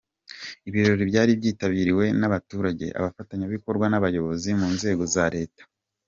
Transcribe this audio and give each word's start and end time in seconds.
Ibirori 0.67 1.03
byari 1.11 1.31
byitabiriwe 1.39 2.05
n’abaturage, 2.19 2.85
abafatanyabikorwa 2.99 3.85
n’abayobozi 3.89 4.49
mu 4.59 4.67
nzego 4.75 5.03
za 5.15 5.25
leta. 5.35 5.61